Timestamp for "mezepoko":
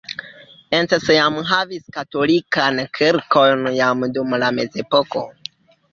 4.57-5.23